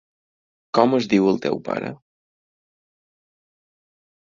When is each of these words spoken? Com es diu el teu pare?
Com 0.77 0.95
es 0.99 1.09
diu 1.11 1.29
el 1.33 1.39
teu 1.45 1.61
pare? 1.69 1.93